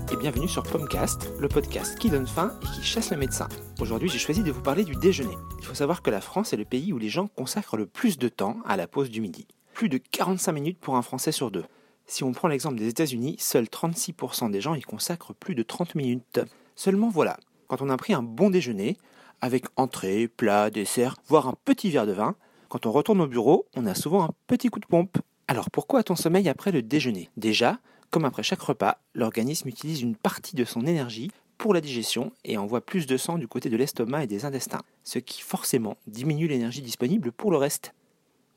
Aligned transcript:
bienvenue 0.00 0.48
sur 0.48 0.62
Pomcast, 0.62 1.32
le 1.38 1.48
podcast 1.48 1.98
qui 1.98 2.08
donne 2.08 2.26
faim 2.26 2.56
et 2.62 2.66
qui 2.76 2.82
chasse 2.82 3.10
le 3.10 3.16
médecin. 3.16 3.48
Aujourd'hui, 3.80 4.08
j'ai 4.08 4.18
choisi 4.18 4.42
de 4.42 4.50
vous 4.50 4.62
parler 4.62 4.84
du 4.84 4.94
déjeuner. 4.94 5.36
Il 5.58 5.64
faut 5.64 5.74
savoir 5.74 6.02
que 6.02 6.10
la 6.10 6.20
France 6.20 6.52
est 6.52 6.56
le 6.56 6.64
pays 6.64 6.92
où 6.92 6.98
les 6.98 7.08
gens 7.08 7.26
consacrent 7.26 7.76
le 7.76 7.86
plus 7.86 8.16
de 8.16 8.28
temps 8.28 8.56
à 8.64 8.76
la 8.76 8.86
pause 8.86 9.10
du 9.10 9.20
midi. 9.20 9.46
Plus 9.74 9.88
de 9.88 9.98
45 9.98 10.52
minutes 10.52 10.78
pour 10.78 10.96
un 10.96 11.02
Français 11.02 11.32
sur 11.32 11.50
deux. 11.50 11.64
Si 12.06 12.24
on 12.24 12.32
prend 12.32 12.48
l'exemple 12.48 12.76
des 12.76 12.88
États-Unis, 12.88 13.36
seuls 13.38 13.64
36% 13.64 14.50
des 14.50 14.60
gens 14.60 14.74
y 14.74 14.82
consacrent 14.82 15.34
plus 15.34 15.54
de 15.54 15.62
30 15.62 15.94
minutes. 15.94 16.40
Seulement 16.74 17.08
voilà, 17.08 17.36
quand 17.66 17.82
on 17.82 17.90
a 17.90 17.96
pris 17.96 18.14
un 18.14 18.22
bon 18.22 18.50
déjeuner, 18.50 18.96
avec 19.40 19.66
entrée, 19.76 20.28
plat, 20.28 20.70
dessert, 20.70 21.16
voire 21.26 21.48
un 21.48 21.54
petit 21.64 21.90
verre 21.90 22.06
de 22.06 22.12
vin, 22.12 22.36
quand 22.68 22.86
on 22.86 22.92
retourne 22.92 23.20
au 23.20 23.26
bureau, 23.26 23.66
on 23.76 23.86
a 23.86 23.94
souvent 23.94 24.24
un 24.24 24.30
petit 24.46 24.68
coup 24.68 24.80
de 24.80 24.86
pompe. 24.86 25.18
Alors 25.48 25.70
pourquoi 25.70 26.00
a-t-on 26.00 26.16
sommeil 26.16 26.48
après 26.48 26.72
le 26.72 26.80
déjeuner? 26.80 27.28
Déjà, 27.36 27.78
comme 28.12 28.26
après 28.26 28.42
chaque 28.42 28.60
repas, 28.60 28.98
l'organisme 29.14 29.68
utilise 29.68 30.02
une 30.02 30.14
partie 30.14 30.54
de 30.54 30.66
son 30.66 30.86
énergie 30.86 31.32
pour 31.56 31.72
la 31.72 31.80
digestion 31.80 32.30
et 32.44 32.58
envoie 32.58 32.82
plus 32.82 33.06
de 33.06 33.16
sang 33.16 33.38
du 33.38 33.48
côté 33.48 33.70
de 33.70 33.76
l'estomac 33.76 34.24
et 34.24 34.26
des 34.26 34.44
intestins, 34.44 34.82
ce 35.02 35.18
qui 35.18 35.40
forcément 35.40 35.96
diminue 36.06 36.46
l'énergie 36.46 36.82
disponible 36.82 37.32
pour 37.32 37.50
le 37.50 37.56
reste. 37.56 37.94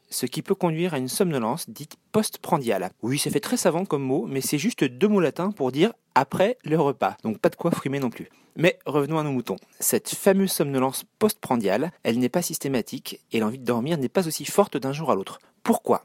Ce 0.09 0.25
qui 0.25 0.41
peut 0.41 0.55
conduire 0.55 0.93
à 0.93 0.97
une 0.97 1.07
somnolence 1.07 1.69
dite 1.69 1.95
postprandiale. 2.11 2.91
Oui, 3.01 3.17
ça 3.17 3.31
fait 3.31 3.39
très 3.39 3.55
savant 3.55 3.85
comme 3.85 4.03
mot, 4.03 4.25
mais 4.27 4.41
c'est 4.41 4.57
juste 4.57 4.83
deux 4.83 5.07
mots 5.07 5.21
latins 5.21 5.51
pour 5.51 5.71
dire 5.71 5.93
après 6.15 6.57
le 6.65 6.79
repas, 6.79 7.15
donc 7.23 7.39
pas 7.39 7.49
de 7.49 7.55
quoi 7.55 7.71
frimer 7.71 7.99
non 7.99 8.09
plus. 8.09 8.29
Mais 8.57 8.77
revenons 8.85 9.19
à 9.19 9.23
nos 9.23 9.31
moutons. 9.31 9.57
Cette 9.79 10.09
fameuse 10.09 10.51
somnolence 10.51 11.05
postprandiale, 11.17 11.91
elle 12.03 12.19
n'est 12.19 12.27
pas 12.27 12.41
systématique 12.41 13.21
et 13.31 13.39
l'envie 13.39 13.59
de 13.59 13.65
dormir 13.65 13.97
n'est 13.97 14.09
pas 14.09 14.27
aussi 14.27 14.43
forte 14.43 14.75
d'un 14.75 14.93
jour 14.93 15.11
à 15.11 15.15
l'autre. 15.15 15.39
Pourquoi? 15.63 16.03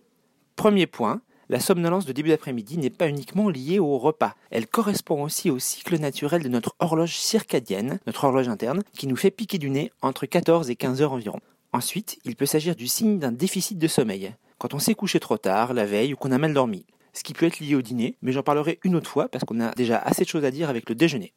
Premier 0.55 0.87
point, 0.87 1.21
la 1.51 1.61
somnolence 1.61 2.07
de 2.07 2.13
début 2.13 2.31
d'après-midi 2.31 2.79
n'est 2.79 2.91
pas 2.91 3.09
uniquement 3.09 3.51
liée 3.51 3.81
au 3.81 3.99
repas. 3.99 4.35
Elle 4.51 4.69
correspond 4.69 5.23
aussi 5.23 5.51
au 5.51 5.59
cycle 5.59 5.99
naturel 5.99 6.45
de 6.45 6.49
notre 6.49 6.77
horloge 6.79 7.17
circadienne, 7.17 7.99
notre 8.07 8.25
horloge 8.25 8.49
interne, 8.49 8.83
qui 8.97 9.09
nous 9.09 9.17
fait 9.17 9.33
piquer 9.33 9.59
du 9.59 9.69
nez 9.69 9.91
entre 10.01 10.27
14 10.27 10.71
et 10.71 10.77
15 10.77 11.03
heures 11.03 11.13
environ. 11.13 11.41
Ensuite, 11.73 12.19
il 12.25 12.37
peut 12.37 12.47
s'agir 12.47 12.77
du 12.77 12.87
signe 12.87 13.19
d'un 13.19 13.33
déficit 13.33 13.79
de 13.79 13.89
sommeil, 13.89 14.33
quand 14.61 14.75
on 14.75 14.79
s'est 14.79 14.95
couché 14.95 15.19
trop 15.19 15.39
tard, 15.39 15.73
la 15.73 15.87
veille 15.87 16.13
ou 16.13 16.17
qu'on 16.17 16.33
a 16.33 16.39
mal 16.39 16.53
dormi. 16.53 16.85
Ce 17.15 17.25
qui 17.25 17.33
peut 17.33 17.47
être 17.47 17.61
lié 17.61 17.75
au 17.75 17.83
dîner, 17.83 18.15
mais 18.21 18.31
j'en 18.31 18.43
parlerai 18.43 18.79
une 18.85 18.95
autre 18.95 19.11
fois 19.11 19.29
parce 19.29 19.43
qu'on 19.45 19.59
a 19.59 19.73
déjà 19.73 19.97
assez 19.97 20.23
de 20.23 20.29
choses 20.29 20.45
à 20.45 20.51
dire 20.51 20.69
avec 20.69 20.89
le 20.89 20.95
déjeuner. 20.95 21.33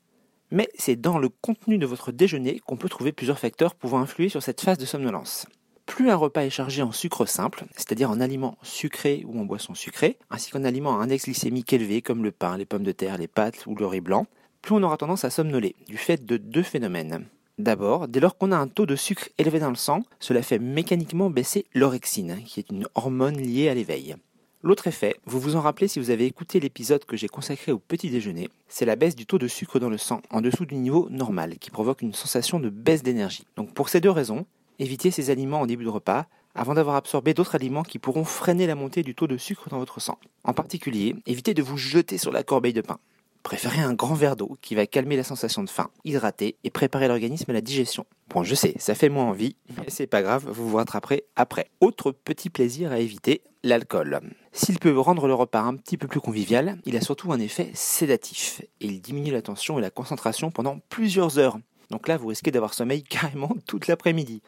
Mais 0.51 0.69
c'est 0.77 0.97
dans 0.97 1.17
le 1.17 1.29
contenu 1.29 1.79
de 1.79 1.85
votre 1.87 2.11
déjeuner 2.11 2.59
qu'on 2.59 2.75
peut 2.77 2.89
trouver 2.89 3.13
plusieurs 3.13 3.39
facteurs 3.39 3.73
pouvant 3.73 3.99
influer 3.99 4.27
sur 4.29 4.43
cette 4.43 4.61
phase 4.61 4.77
de 4.77 4.85
somnolence. 4.85 5.47
Plus 5.85 6.09
un 6.09 6.15
repas 6.15 6.43
est 6.43 6.49
chargé 6.49 6.81
en 6.81 6.91
sucre 6.91 7.25
simple, 7.25 7.65
c'est-à-dire 7.75 8.09
en 8.09 8.19
aliments 8.21 8.57
sucrés 8.63 9.23
ou 9.27 9.39
en 9.39 9.45
boissons 9.45 9.75
sucrées, 9.75 10.17
ainsi 10.29 10.49
qu'en 10.49 10.63
aliments 10.63 10.99
à 10.99 11.03
index 11.03 11.25
glycémique 11.25 11.73
élevé 11.73 12.01
comme 12.01 12.23
le 12.23 12.31
pain, 12.31 12.57
les 12.57 12.65
pommes 12.65 12.83
de 12.83 12.91
terre, 12.91 13.17
les 13.17 13.27
pâtes 13.27 13.65
ou 13.67 13.75
le 13.75 13.85
riz 13.85 14.01
blanc, 14.01 14.25
plus 14.61 14.73
on 14.73 14.83
aura 14.83 14.97
tendance 14.97 15.25
à 15.25 15.29
somnoler, 15.29 15.75
du 15.87 15.97
fait 15.97 16.25
de 16.25 16.37
deux 16.37 16.63
phénomènes. 16.63 17.25
D'abord, 17.59 18.07
dès 18.07 18.19
lors 18.19 18.37
qu'on 18.37 18.51
a 18.51 18.57
un 18.57 18.67
taux 18.67 18.87
de 18.87 18.95
sucre 18.95 19.29
élevé 19.37 19.59
dans 19.59 19.69
le 19.69 19.75
sang, 19.75 20.03
cela 20.19 20.41
fait 20.41 20.57
mécaniquement 20.57 21.29
baisser 21.29 21.65
l'orexine, 21.75 22.41
qui 22.45 22.59
est 22.59 22.71
une 22.71 22.87
hormone 22.95 23.37
liée 23.37 23.69
à 23.69 23.75
l'éveil. 23.75 24.15
L'autre 24.63 24.87
effet, 24.87 25.17
vous 25.25 25.41
vous 25.41 25.57
en 25.57 25.61
rappelez 25.61 25.89
si 25.89 25.99
vous 25.99 26.09
avez 26.09 26.25
écouté 26.25 26.61
l'épisode 26.61 27.03
que 27.03 27.17
j'ai 27.17 27.27
consacré 27.27 27.73
au 27.73 27.79
petit 27.79 28.09
déjeuner, 28.09 28.49
c'est 28.69 28.85
la 28.85 28.95
baisse 28.95 29.15
du 29.15 29.25
taux 29.25 29.37
de 29.37 29.49
sucre 29.49 29.77
dans 29.77 29.89
le 29.89 29.97
sang 29.97 30.21
en 30.31 30.39
dessous 30.39 30.65
du 30.65 30.75
niveau 30.75 31.09
normal 31.11 31.57
qui 31.59 31.69
provoque 31.69 32.01
une 32.01 32.13
sensation 32.13 32.61
de 32.61 32.69
baisse 32.69 33.03
d'énergie. 33.03 33.45
Donc 33.57 33.73
pour 33.73 33.89
ces 33.89 33.99
deux 33.99 34.09
raisons, 34.09 34.45
évitez 34.79 35.11
ces 35.11 35.29
aliments 35.29 35.61
en 35.61 35.65
début 35.65 35.85
de 35.85 35.89
repas 35.89 36.25
avant 36.55 36.73
d'avoir 36.73 36.95
absorbé 36.95 37.33
d'autres 37.33 37.55
aliments 37.55 37.83
qui 37.83 37.99
pourront 37.99 38.25
freiner 38.25 38.67
la 38.67 38.75
montée 38.75 39.03
du 39.03 39.15
taux 39.15 39.27
de 39.27 39.37
sucre 39.37 39.69
dans 39.69 39.79
votre 39.79 39.99
sang. 39.99 40.19
En 40.43 40.53
particulier, 40.53 41.15
évitez 41.25 41.53
de 41.53 41.63
vous 41.63 41.77
jeter 41.77 42.17
sur 42.17 42.31
la 42.31 42.43
corbeille 42.43 42.73
de 42.73 42.81
pain. 42.81 42.99
Préférez 43.43 43.81
un 43.81 43.93
grand 43.93 44.13
verre 44.13 44.37
d'eau 44.37 44.57
qui 44.61 44.73
va 44.73 44.87
calmer 44.87 45.17
la 45.17 45.23
sensation 45.25 45.63
de 45.63 45.69
faim, 45.69 45.89
hydrater 46.05 46.55
et 46.63 46.69
préparer 46.69 47.09
l'organisme 47.09 47.51
à 47.51 47.53
la 47.53 47.59
digestion. 47.59 48.05
Bon, 48.29 48.43
je 48.43 48.55
sais, 48.55 48.73
ça 48.79 48.95
fait 48.95 49.09
moins 49.09 49.25
envie, 49.25 49.57
mais 49.77 49.89
c'est 49.89 50.07
pas 50.07 50.21
grave, 50.21 50.49
vous 50.49 50.69
vous 50.69 50.77
rattraperez 50.77 51.25
après. 51.35 51.69
Autre 51.81 52.11
petit 52.11 52.49
plaisir 52.49 52.93
à 52.93 52.99
éviter, 52.99 53.41
l'alcool. 53.61 54.21
S'il 54.53 54.79
peut 54.79 54.97
rendre 54.97 55.27
le 55.27 55.33
repas 55.33 55.59
un 55.59 55.75
petit 55.75 55.97
peu 55.97 56.07
plus 56.07 56.21
convivial, 56.21 56.77
il 56.85 56.95
a 56.95 57.01
surtout 57.01 57.33
un 57.33 57.39
effet 57.39 57.69
sédatif 57.73 58.61
et 58.79 58.87
il 58.87 59.01
diminue 59.01 59.31
l'attention 59.31 59.77
et 59.77 59.81
la 59.81 59.89
concentration 59.89 60.49
pendant 60.49 60.79
plusieurs 60.87 61.37
heures. 61.37 61.57
Donc 61.89 62.07
là, 62.07 62.15
vous 62.15 62.27
risquez 62.27 62.49
d'avoir 62.49 62.73
sommeil 62.73 63.03
carrément 63.09 63.51
toute 63.67 63.87
l'après-midi. 63.87 64.41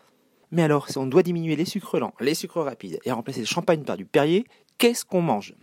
Mais 0.51 0.63
alors, 0.63 0.89
si 0.89 0.97
on 0.97 1.07
doit 1.07 1.23
diminuer 1.23 1.55
les 1.55 1.65
sucres 1.65 1.99
lents, 1.99 2.13
les 2.19 2.35
sucres 2.35 2.61
rapides 2.61 2.99
et 3.05 3.11
remplacer 3.11 3.39
le 3.39 3.45
champagne 3.45 3.83
par 3.83 3.97
du 3.97 4.05
Perrier, 4.05 4.45
qu'est-ce 4.77 5.05
qu'on 5.05 5.21
mange? 5.21 5.55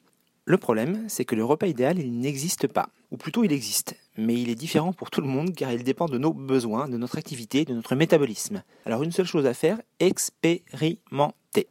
Le 0.45 0.57
problème, 0.59 1.05
c'est 1.09 1.25
que 1.25 1.37
le 1.37 1.45
repas 1.45 1.69
idéal, 1.69 2.01
il 2.01 2.19
n'existe 2.19 2.67
pas. 2.67 2.89
Ou 3.13 3.17
plutôt, 3.17 3.45
il 3.45 3.53
existe. 3.53 3.95
Mais 4.17 4.35
il 4.35 4.51
est 4.51 4.57
différent 4.57 4.93
pour 4.93 5.11
tout 5.11 5.21
le 5.21 5.29
monde 5.29 5.55
car 5.55 5.73
il 5.73 5.85
dépend 5.85 6.07
de 6.07 6.19
nos 6.19 6.33
besoins, 6.33 6.89
de 6.89 6.97
notre 6.97 7.17
activité, 7.17 7.65
de 7.65 7.75
notre 7.75 7.95
métabolisme. 7.95 8.63
Alors 8.85 9.03
une 9.03 9.13
seule 9.13 9.27
chose 9.27 9.47
à 9.47 9.55
faire, 9.55 9.81
expérimenter. 10.01 11.69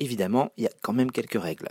Évidemment, 0.00 0.50
il 0.56 0.64
y 0.64 0.66
a 0.66 0.72
quand 0.82 0.92
même 0.92 1.12
quelques 1.12 1.40
règles. 1.40 1.68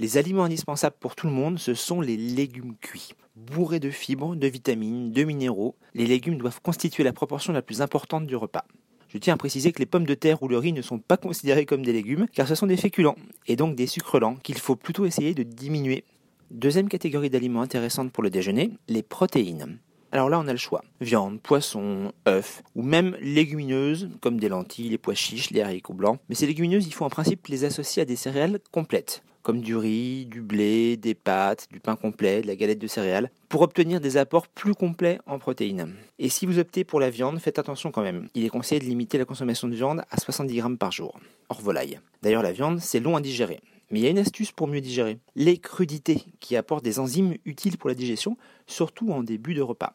Les 0.00 0.18
aliments 0.18 0.44
indispensables 0.44 0.96
pour 0.98 1.14
tout 1.14 1.26
le 1.26 1.32
monde, 1.32 1.58
ce 1.58 1.74
sont 1.74 2.00
les 2.00 2.16
légumes 2.16 2.76
cuits. 2.80 3.12
Bourrés 3.36 3.80
de 3.80 3.90
fibres, 3.90 4.34
de 4.34 4.46
vitamines, 4.46 5.12
de 5.12 5.24
minéraux, 5.24 5.76
les 5.94 6.06
légumes 6.06 6.36
doivent 6.36 6.60
constituer 6.60 7.04
la 7.04 7.12
proportion 7.12 7.52
la 7.52 7.62
plus 7.62 7.80
importante 7.80 8.26
du 8.26 8.36
repas. 8.36 8.64
Je 9.08 9.18
tiens 9.18 9.34
à 9.34 9.36
préciser 9.36 9.72
que 9.72 9.78
les 9.78 9.86
pommes 9.86 10.06
de 10.06 10.14
terre 10.14 10.42
ou 10.42 10.48
le 10.48 10.58
riz 10.58 10.72
ne 10.72 10.82
sont 10.82 10.98
pas 10.98 11.16
considérés 11.16 11.66
comme 11.66 11.84
des 11.84 11.92
légumes, 11.92 12.26
car 12.32 12.48
ce 12.48 12.54
sont 12.54 12.66
des 12.66 12.76
féculents, 12.76 13.16
et 13.46 13.56
donc 13.56 13.76
des 13.76 13.86
sucres 13.86 14.18
lents, 14.18 14.36
qu'il 14.36 14.58
faut 14.58 14.76
plutôt 14.76 15.06
essayer 15.06 15.34
de 15.34 15.42
diminuer. 15.42 16.04
Deuxième 16.50 16.88
catégorie 16.88 17.30
d'aliments 17.30 17.62
intéressante 17.62 18.12
pour 18.12 18.22
le 18.22 18.30
déjeuner, 18.30 18.72
les 18.88 19.02
protéines. 19.02 19.78
Alors 20.16 20.30
là, 20.30 20.40
on 20.40 20.48
a 20.48 20.52
le 20.52 20.56
choix. 20.56 20.82
Viande, 21.02 21.42
poisson, 21.42 22.10
œufs, 22.26 22.62
ou 22.74 22.80
même 22.80 23.18
légumineuses, 23.20 24.08
comme 24.22 24.40
des 24.40 24.48
lentilles, 24.48 24.88
les 24.88 24.96
pois 24.96 25.12
chiches, 25.12 25.50
les 25.50 25.60
haricots 25.60 25.92
blancs. 25.92 26.18
Mais 26.30 26.34
ces 26.34 26.46
légumineuses, 26.46 26.86
il 26.86 26.94
faut 26.94 27.04
en 27.04 27.10
principe 27.10 27.46
les 27.48 27.64
associer 27.64 28.00
à 28.00 28.06
des 28.06 28.16
céréales 28.16 28.58
complètes, 28.72 29.22
comme 29.42 29.60
du 29.60 29.76
riz, 29.76 30.24
du 30.24 30.40
blé, 30.40 30.96
des 30.96 31.12
pâtes, 31.12 31.68
du 31.70 31.80
pain 31.80 31.96
complet, 31.96 32.40
de 32.40 32.46
la 32.46 32.56
galette 32.56 32.78
de 32.78 32.86
céréales, 32.86 33.30
pour 33.50 33.60
obtenir 33.60 34.00
des 34.00 34.16
apports 34.16 34.48
plus 34.48 34.74
complets 34.74 35.18
en 35.26 35.38
protéines. 35.38 35.92
Et 36.18 36.30
si 36.30 36.46
vous 36.46 36.58
optez 36.58 36.84
pour 36.84 36.98
la 36.98 37.10
viande, 37.10 37.38
faites 37.38 37.58
attention 37.58 37.90
quand 37.90 38.00
même. 38.00 38.30
Il 38.34 38.42
est 38.46 38.48
conseillé 38.48 38.80
de 38.80 38.86
limiter 38.86 39.18
la 39.18 39.26
consommation 39.26 39.68
de 39.68 39.74
viande 39.74 40.02
à 40.10 40.18
70 40.18 40.56
grammes 40.56 40.78
par 40.78 40.92
jour, 40.92 41.20
hors 41.50 41.60
volaille. 41.60 42.00
D'ailleurs, 42.22 42.42
la 42.42 42.52
viande, 42.52 42.80
c'est 42.80 43.00
long 43.00 43.16
à 43.16 43.20
digérer. 43.20 43.60
Mais 43.90 44.00
il 44.00 44.02
y 44.02 44.06
a 44.06 44.10
une 44.10 44.18
astuce 44.18 44.50
pour 44.50 44.66
mieux 44.66 44.80
digérer. 44.80 45.18
Les 45.34 45.58
crudités, 45.58 46.24
qui 46.40 46.56
apportent 46.56 46.84
des 46.84 47.00
enzymes 47.00 47.34
utiles 47.44 47.76
pour 47.76 47.90
la 47.90 47.94
digestion, 47.94 48.38
surtout 48.66 49.12
en 49.12 49.22
début 49.22 49.52
de 49.52 49.60
repas. 49.60 49.92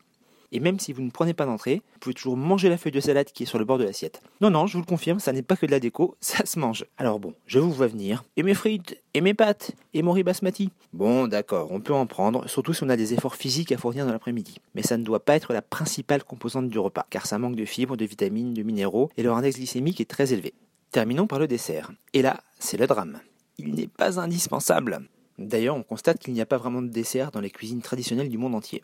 Et 0.51 0.59
même 0.59 0.79
si 0.79 0.91
vous 0.91 1.01
ne 1.01 1.09
prenez 1.09 1.34
pas 1.34 1.45
d'entrée, 1.45 1.81
vous 1.94 2.00
pouvez 2.00 2.13
toujours 2.13 2.35
manger 2.35 2.69
la 2.69 2.78
feuille 2.78 2.91
de 2.91 3.00
salade 3.00 3.28
qui 3.28 3.44
est 3.44 3.45
sur 3.45 3.59
le 3.59 3.66
bord 3.66 3.78
de 3.78 3.84
l'assiette. 3.84 4.22
Non, 4.41 4.50
non, 4.50 4.67
je 4.67 4.73
vous 4.73 4.79
le 4.79 4.85
confirme, 4.85 5.19
ça 5.19 5.31
n'est 5.31 5.41
pas 5.41 5.56
que 5.56 5.66
de 5.66 5.72
la 5.72 5.79
déco, 5.79 6.16
ça 6.22 6.45
se 6.45 6.59
mange. 6.59 6.85
Alors 6.97 7.19
bon, 7.19 7.34
je 7.45 7.59
vous 7.59 7.72
vois 7.72 7.88
venir. 7.88 8.23
Et 8.35 8.44
mes 8.44 8.53
frites, 8.53 9.01
et 9.13 9.22
mes 9.22 9.34
pâtes, 9.34 9.72
et 9.94 10.01
mon 10.01 10.12
riz 10.12 10.23
basmati. 10.23 10.69
Bon, 10.94 11.28
d'accord, 11.28 11.72
on 11.72 11.79
peut 11.79 11.94
en 11.94 12.06
prendre, 12.06 12.47
surtout 12.50 12.73
si 12.73 12.84
on 12.84 12.89
a 12.89 12.97
des 12.97 13.13
efforts 13.13 13.35
physiques 13.35 13.72
à 13.72 13.78
fournir 13.78 14.06
dans 14.06 14.12
l'après-midi. 14.12 14.57
Mais 14.75 14.84
ça 14.84 14.97
ne 14.97 15.03
doit 15.03 15.23
pas 15.23 15.35
être 15.35 15.53
la 15.53 15.62
principale 15.62 16.23
composante 16.23 16.69
du 16.69 16.79
repas, 16.79 17.06
car 17.09 17.25
ça 17.25 17.38
manque 17.38 17.56
de 17.56 17.66
fibres, 17.66 17.95
de 17.95 18.06
vitamines, 18.06 18.53
de 18.53 18.63
minéraux, 18.63 19.09
et 19.18 19.23
leur 19.23 19.38
index 19.38 19.57
glycémique 19.57 20.01
est 20.01 20.09
très 20.09 20.33
élevé. 20.33 20.53
Terminons 20.91 21.28
par 21.28 21.39
le 21.39 21.47
dessert. 21.47 21.91
Et 22.13 22.22
là, 22.22 22.41
c'est 22.59 22.78
le 22.78 22.88
drame. 22.88 23.19
Il 23.57 23.73
n'est 23.73 23.88
pas 23.88 24.19
indispensable. 24.19 25.01
D'ailleurs, 25.38 25.75
on 25.75 25.83
constate 25.83 26.19
qu'il 26.19 26.33
n'y 26.33 26.41
a 26.41 26.45
pas 26.45 26.57
vraiment 26.57 26.81
de 26.81 26.89
dessert 26.89 27.31
dans 27.31 27.39
les 27.39 27.50
cuisines 27.50 27.81
traditionnelles 27.81 28.29
du 28.29 28.38
monde 28.38 28.56
entier. 28.56 28.83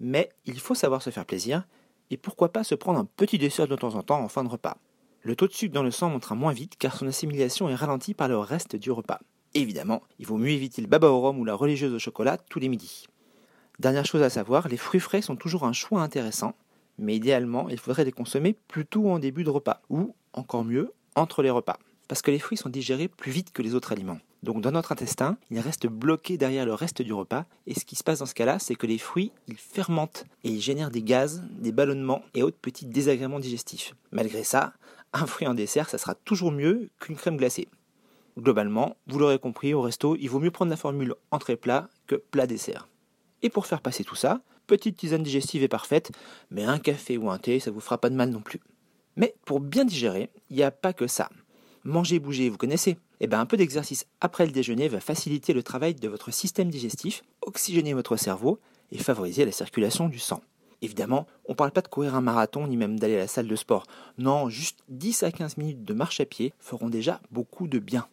Mais 0.00 0.30
il 0.46 0.58
faut 0.58 0.74
savoir 0.74 1.02
se 1.02 1.10
faire 1.10 1.26
plaisir, 1.26 1.66
et 2.10 2.16
pourquoi 2.16 2.52
pas 2.52 2.64
se 2.64 2.74
prendre 2.74 2.98
un 2.98 3.04
petit 3.04 3.38
dessert 3.38 3.68
de 3.68 3.76
temps 3.76 3.94
en 3.94 4.02
temps 4.02 4.20
en 4.20 4.28
fin 4.28 4.42
de 4.42 4.48
repas. 4.48 4.78
Le 5.22 5.36
taux 5.36 5.46
de 5.46 5.52
sucre 5.52 5.74
dans 5.74 5.82
le 5.82 5.90
sang 5.90 6.10
montera 6.10 6.34
moins 6.34 6.52
vite 6.52 6.76
car 6.78 6.96
son 6.96 7.06
assimilation 7.06 7.68
est 7.68 7.74
ralentie 7.74 8.14
par 8.14 8.28
le 8.28 8.38
reste 8.38 8.74
du 8.76 8.90
repas. 8.90 9.20
Évidemment, 9.54 10.02
il 10.18 10.26
vaut 10.26 10.38
mieux 10.38 10.50
éviter 10.50 10.80
le 10.80 10.88
baba 10.88 11.08
au 11.08 11.20
rhum 11.20 11.38
ou 11.38 11.44
la 11.44 11.54
religieuse 11.54 11.92
au 11.92 11.98
chocolat 11.98 12.38
tous 12.38 12.58
les 12.58 12.68
midis. 12.68 13.06
Dernière 13.78 14.06
chose 14.06 14.22
à 14.22 14.30
savoir, 14.30 14.68
les 14.68 14.76
fruits 14.76 15.00
frais 15.00 15.22
sont 15.22 15.36
toujours 15.36 15.64
un 15.64 15.72
choix 15.72 16.02
intéressant, 16.02 16.54
mais 16.98 17.16
idéalement, 17.16 17.68
il 17.68 17.78
faudrait 17.78 18.04
les 18.04 18.12
consommer 18.12 18.54
plutôt 18.68 19.10
en 19.10 19.18
début 19.18 19.44
de 19.44 19.50
repas, 19.50 19.82
ou, 19.88 20.14
encore 20.32 20.64
mieux, 20.64 20.92
entre 21.16 21.42
les 21.42 21.50
repas, 21.50 21.78
parce 22.08 22.22
que 22.22 22.30
les 22.30 22.38
fruits 22.38 22.58
sont 22.58 22.68
digérés 22.68 23.08
plus 23.08 23.32
vite 23.32 23.52
que 23.52 23.62
les 23.62 23.74
autres 23.74 23.92
aliments. 23.92 24.18
Donc 24.42 24.62
dans 24.62 24.70
notre 24.70 24.92
intestin, 24.92 25.36
ils 25.50 25.60
restent 25.60 25.86
bloqués 25.86 26.38
derrière 26.38 26.64
le 26.64 26.74
reste 26.74 27.02
du 27.02 27.12
repas. 27.12 27.44
Et 27.66 27.74
ce 27.74 27.84
qui 27.84 27.96
se 27.96 28.02
passe 28.02 28.20
dans 28.20 28.26
ce 28.26 28.34
cas-là, 28.34 28.58
c'est 28.58 28.74
que 28.74 28.86
les 28.86 28.98
fruits, 28.98 29.32
ils 29.48 29.58
fermentent 29.58 30.24
et 30.44 30.50
ils 30.50 30.60
génèrent 30.60 30.90
des 30.90 31.02
gaz, 31.02 31.42
des 31.50 31.72
ballonnements 31.72 32.22
et 32.34 32.42
autres 32.42 32.58
petits 32.60 32.86
désagréments 32.86 33.40
digestifs. 33.40 33.94
Malgré 34.12 34.42
ça, 34.42 34.72
un 35.12 35.26
fruit 35.26 35.46
en 35.46 35.54
dessert, 35.54 35.90
ça 35.90 35.98
sera 35.98 36.14
toujours 36.14 36.52
mieux 36.52 36.90
qu'une 37.00 37.16
crème 37.16 37.36
glacée. 37.36 37.68
Globalement, 38.38 38.96
vous 39.06 39.18
l'aurez 39.18 39.38
compris, 39.38 39.74
au 39.74 39.82
resto, 39.82 40.16
il 40.16 40.28
vaut 40.28 40.38
mieux 40.38 40.50
prendre 40.50 40.70
la 40.70 40.76
formule 40.76 41.14
entrée-plat 41.30 41.88
que 42.06 42.14
plat-dessert. 42.14 42.88
Et 43.42 43.50
pour 43.50 43.66
faire 43.66 43.82
passer 43.82 44.04
tout 44.04 44.14
ça, 44.14 44.40
petite 44.66 44.96
tisane 44.96 45.22
digestive 45.22 45.62
est 45.62 45.68
parfaite, 45.68 46.12
mais 46.50 46.64
un 46.64 46.78
café 46.78 47.18
ou 47.18 47.30
un 47.30 47.38
thé, 47.38 47.60
ça 47.60 47.70
vous 47.70 47.80
fera 47.80 47.98
pas 47.98 48.08
de 48.08 48.14
mal 48.14 48.30
non 48.30 48.40
plus. 48.40 48.60
Mais 49.16 49.34
pour 49.44 49.60
bien 49.60 49.84
digérer, 49.84 50.30
il 50.48 50.56
n'y 50.56 50.62
a 50.62 50.70
pas 50.70 50.92
que 50.92 51.06
ça. 51.06 51.28
Manger, 51.84 52.20
bouger, 52.20 52.48
vous 52.48 52.56
connaissez 52.56 52.96
eh 53.20 53.26
bien, 53.26 53.40
un 53.40 53.46
peu 53.46 53.56
d'exercice 53.56 54.06
après 54.20 54.46
le 54.46 54.52
déjeuner 54.52 54.88
va 54.88 55.00
faciliter 55.00 55.52
le 55.52 55.62
travail 55.62 55.94
de 55.94 56.08
votre 56.08 56.30
système 56.30 56.70
digestif, 56.70 57.22
oxygéner 57.42 57.94
votre 57.94 58.16
cerveau 58.16 58.58
et 58.92 58.98
favoriser 58.98 59.44
la 59.44 59.52
circulation 59.52 60.08
du 60.08 60.18
sang. 60.18 60.40
Évidemment, 60.82 61.26
on 61.46 61.52
ne 61.52 61.56
parle 61.56 61.72
pas 61.72 61.82
de 61.82 61.88
courir 61.88 62.14
un 62.14 62.22
marathon 62.22 62.66
ni 62.66 62.76
même 62.76 62.98
d'aller 62.98 63.16
à 63.16 63.20
la 63.20 63.28
salle 63.28 63.46
de 63.46 63.56
sport. 63.56 63.84
Non, 64.16 64.48
juste 64.48 64.78
10 64.88 65.22
à 65.24 65.30
15 65.30 65.58
minutes 65.58 65.84
de 65.84 65.92
marche 65.92 66.20
à 66.20 66.24
pied 66.24 66.54
feront 66.58 66.88
déjà 66.88 67.20
beaucoup 67.30 67.68
de 67.68 67.78
bien. 67.78 68.08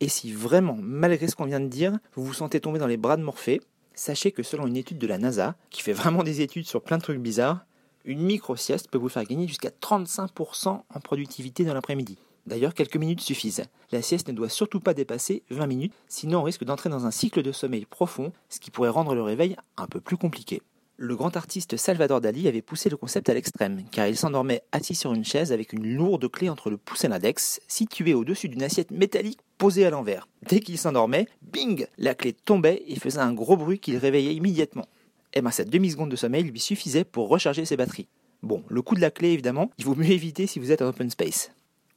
Et 0.00 0.08
si 0.08 0.32
vraiment, 0.32 0.76
malgré 0.80 1.28
ce 1.28 1.36
qu'on 1.36 1.46
vient 1.46 1.60
de 1.60 1.68
dire, 1.68 1.98
vous 2.14 2.24
vous 2.24 2.34
sentez 2.34 2.60
tomber 2.60 2.78
dans 2.78 2.86
les 2.86 2.96
bras 2.98 3.16
de 3.16 3.22
Morphée, 3.22 3.60
sachez 3.94 4.32
que 4.32 4.42
selon 4.42 4.66
une 4.66 4.76
étude 4.76 4.98
de 4.98 5.06
la 5.06 5.16
NASA, 5.16 5.54
qui 5.70 5.80
fait 5.80 5.92
vraiment 5.92 6.22
des 6.22 6.42
études 6.42 6.66
sur 6.66 6.82
plein 6.82 6.98
de 6.98 7.02
trucs 7.02 7.20
bizarres, 7.20 7.64
une 8.04 8.20
micro-sieste 8.20 8.90
peut 8.90 8.98
vous 8.98 9.08
faire 9.08 9.24
gagner 9.24 9.46
jusqu'à 9.46 9.70
35% 9.70 10.68
en 10.68 11.00
productivité 11.00 11.64
dans 11.64 11.74
l'après-midi. 11.74 12.18
D'ailleurs, 12.46 12.74
quelques 12.74 12.96
minutes 12.96 13.20
suffisent. 13.20 13.64
La 13.92 14.02
sieste 14.02 14.28
ne 14.28 14.32
doit 14.32 14.48
surtout 14.48 14.80
pas 14.80 14.94
dépasser 14.94 15.42
20 15.50 15.66
minutes, 15.66 15.94
sinon 16.08 16.40
on 16.40 16.42
risque 16.42 16.64
d'entrer 16.64 16.90
dans 16.90 17.06
un 17.06 17.10
cycle 17.10 17.42
de 17.42 17.52
sommeil 17.52 17.84
profond, 17.84 18.32
ce 18.48 18.58
qui 18.58 18.70
pourrait 18.70 18.88
rendre 18.88 19.14
le 19.14 19.22
réveil 19.22 19.56
un 19.76 19.86
peu 19.86 20.00
plus 20.00 20.16
compliqué. 20.16 20.62
Le 20.96 21.16
grand 21.16 21.36
artiste 21.36 21.76
Salvador 21.76 22.20
Dali 22.20 22.46
avait 22.48 22.62
poussé 22.62 22.90
le 22.90 22.96
concept 22.96 23.28
à 23.28 23.34
l'extrême, 23.34 23.82
car 23.90 24.06
il 24.06 24.16
s'endormait 24.16 24.62
assis 24.72 24.94
sur 24.94 25.14
une 25.14 25.24
chaise 25.24 25.50
avec 25.50 25.72
une 25.72 25.96
lourde 25.96 26.30
clé 26.30 26.48
entre 26.48 26.70
le 26.70 26.76
pouce 26.76 27.04
et 27.04 27.08
l'index, 27.08 27.60
située 27.66 28.14
au-dessus 28.14 28.48
d'une 28.48 28.62
assiette 28.62 28.90
métallique 28.90 29.40
posée 29.58 29.86
à 29.86 29.90
l'envers. 29.90 30.28
Dès 30.48 30.60
qu'il 30.60 30.78
s'endormait, 30.78 31.26
bing 31.40 31.86
La 31.98 32.14
clé 32.14 32.32
tombait 32.32 32.82
et 32.86 32.96
faisait 32.96 33.20
un 33.20 33.32
gros 33.32 33.56
bruit 33.56 33.78
qui 33.78 33.92
le 33.92 33.98
réveillait 33.98 34.34
immédiatement. 34.34 34.86
Eh 35.32 35.40
bien 35.40 35.50
cette 35.50 35.70
demi-seconde 35.70 36.10
de 36.10 36.16
sommeil 36.16 36.44
lui 36.44 36.60
suffisait 36.60 37.04
pour 37.04 37.28
recharger 37.28 37.64
ses 37.64 37.76
batteries. 37.76 38.08
Bon, 38.42 38.62
le 38.68 38.82
coup 38.82 38.94
de 38.94 39.00
la 39.00 39.10
clé 39.10 39.30
évidemment, 39.30 39.70
il 39.78 39.84
vaut 39.84 39.94
mieux 39.94 40.10
éviter 40.10 40.46
si 40.46 40.58
vous 40.58 40.72
êtes 40.72 40.82
en 40.82 40.88
open 40.88 41.10
space. 41.10 41.52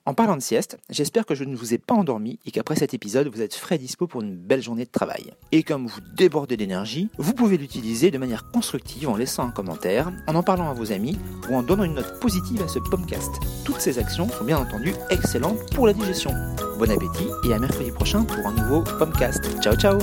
En 0.07 0.13
parlant 0.13 0.35
de 0.35 0.41
sieste, 0.41 0.77
j'espère 0.89 1.25
que 1.25 1.33
je 1.33 1.43
ne 1.43 1.55
vous 1.55 1.73
ai 1.73 1.79
pas 1.79 1.95
endormi 1.95 2.39
et 2.45 2.51
qu'après 2.51 2.75
cet 2.75 2.93
épisode, 2.93 3.27
vous 3.27 3.41
êtes 3.41 3.55
frais 3.55 3.79
dispo 3.79 4.05
pour 4.05 4.21
une 4.21 4.35
belle 4.35 4.61
journée 4.61 4.85
de 4.85 4.91
travail. 4.91 5.33
Et 5.51 5.63
comme 5.63 5.87
vous 5.87 5.99
débordez 6.15 6.57
d'énergie, 6.57 7.09
vous 7.17 7.33
pouvez 7.33 7.57
l'utiliser 7.57 8.11
de 8.11 8.19
manière 8.19 8.51
constructive 8.51 9.09
en 9.09 9.15
laissant 9.15 9.47
un 9.47 9.51
commentaire, 9.51 10.11
en 10.27 10.35
en 10.35 10.43
parlant 10.43 10.69
à 10.69 10.73
vos 10.73 10.91
amis 10.91 11.17
ou 11.49 11.55
en 11.55 11.63
donnant 11.63 11.85
une 11.85 11.95
note 11.95 12.19
positive 12.19 12.61
à 12.61 12.67
ce 12.67 12.77
podcast. 12.77 13.31
Toutes 13.63 13.81
ces 13.81 13.97
actions 13.97 14.29
sont 14.29 14.43
bien 14.43 14.59
entendu 14.59 14.93
excellentes 15.09 15.73
pour 15.73 15.87
la 15.87 15.93
digestion. 15.93 16.31
Bon 16.77 16.91
appétit 16.91 17.29
et 17.47 17.53
à 17.53 17.59
mercredi 17.59 17.89
prochain 17.91 18.25
pour 18.25 18.45
un 18.45 18.53
nouveau 18.53 18.83
podcast. 18.99 19.43
Ciao 19.61 19.75
ciao 19.75 19.97